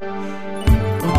[0.00, 0.29] Thank you.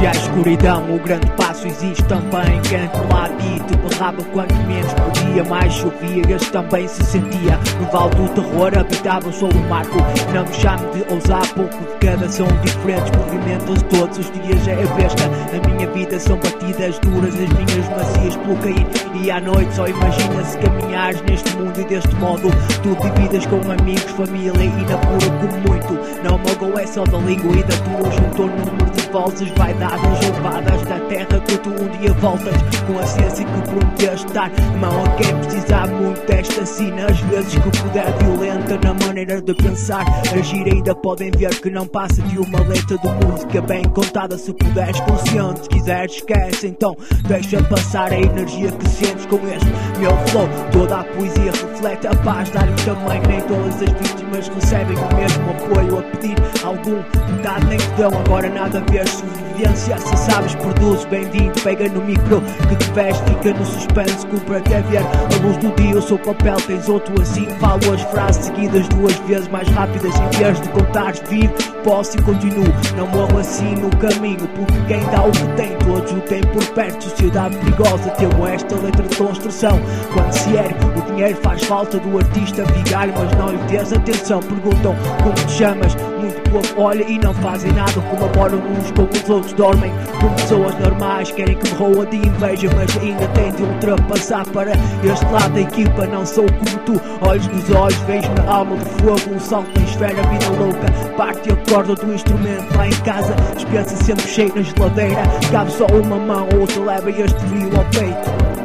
[0.01, 2.59] Onde há escuridão, o grande passo existe também.
[2.63, 6.23] Canto lá dito, berrava quanto menos podia, mais chovia.
[6.27, 7.59] Este também se sentia.
[7.79, 9.97] No vale do terror habitava só o marco.
[10.33, 13.11] Não me chame de ousar, pouco de cada são diferentes.
[13.15, 15.23] Movimentos todos os dias é a besta.
[15.53, 18.87] Na minha vida são batidas duras, as minhas macias pelo cair.
[19.23, 22.49] E à noite só imagina-se caminhares neste mundo e deste modo.
[22.81, 25.93] Tu dividas com amigos, família e na pura como muito.
[26.23, 30.81] Não magoa é só da língua e da tua juntou número de vozes vaidadas levadas
[30.83, 32.55] da terra que tu um dia voltas.
[32.87, 37.53] Com a ciência que prometeste dar mão a quem precisar muito desta sina às vezes
[37.55, 40.05] que puder violenta na maneira de pensar.
[40.33, 44.37] Agir ainda podem ver que não passa de uma letra de música bem contada.
[44.37, 46.67] Se puderes consciente se quiseres esquece.
[46.67, 46.95] Então
[47.27, 50.47] deixa passar a energia que sentes com este meu flow.
[50.71, 55.49] Toda a poesia reflete a paz dar-lhe também nem todas as vítimas recebem o mesmo
[55.51, 58.11] apoio a pedir algum metade nem te dão.
[58.25, 63.23] Agora nada a ver sobrevivência se sabes produz bem-vindo pega no micro que te veste
[63.23, 67.21] fica no suspense cumpre até ver a luz do dia o seu papel tens outro
[67.21, 72.17] assim falo as frases seguidas duas vezes mais rápidas em vez de contares vivo posso
[72.17, 72.63] e continuo.
[72.95, 76.65] Não morro assim no caminho porque quem dá o que tem todos o têm por
[76.73, 77.03] perto.
[77.03, 79.79] Sociedade perigosa temo esta letra de construção.
[80.13, 84.39] Quando se ergue o dinheiro faz falta do artista vigário mas não lhe des atenção.
[84.41, 85.95] Perguntam como te chamas?
[86.19, 90.75] Muito pouco olha e não fazem nada colaboram uns com os outros dormem como pessoas
[90.79, 91.31] normais.
[91.31, 94.71] Querem que me roa de inveja mas ainda têm de ultrapassar para
[95.03, 96.05] este lado da equipa.
[96.07, 99.85] Não sou como tu olhos nos olhos vejo na alma de fogo um salto na
[99.85, 101.15] esfera vida louca.
[101.17, 105.21] Parte e acorda do instrumento lá em casa dispensa sempre cheio na geladeira.
[105.51, 108.60] Cabe só uma mão outra leva este frio ao peito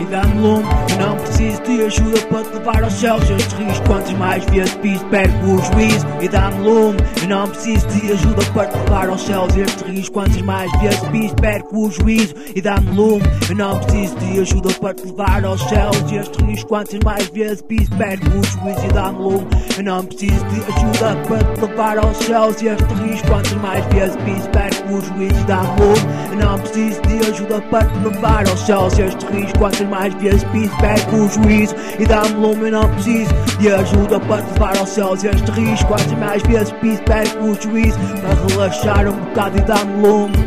[0.00, 0.64] e dá-me lume.
[0.90, 3.30] Eu não preciso de ajuda para te levar aos céus.
[3.30, 6.98] Este risco, quantas mais vezes piso, perco o juízo e dá-me lume.
[7.22, 9.56] Eu não preciso de ajuda para te levar aos céus.
[9.56, 13.22] Este risco, quantas mais vezes piso, perco o juízo e dá-me lume.
[13.48, 16.12] Eu não preciso de ajuda para te levar aos céus.
[16.12, 19.46] Este risco, quantas mais vezes piso, perco o juízo e dá-me lume.
[19.76, 22.62] Eu não preciso de ajuda para te levar aos céus.
[22.62, 26.16] Este risco, quantas mais vezes piso, perco o juízo e dá-me lume.
[26.32, 28.98] Eu não preciso de ajuda para te levar aos céus.
[28.98, 32.70] Este risco, mais vezes piso, perco o juízo e dá-me lume.
[32.70, 35.24] Não preciso de ajuda para levar aos céus.
[35.24, 40.02] Este risco, quantas mais vezes piso, perco o juízo para relaxar um bocado e dá-me
[40.06, 40.46] lume.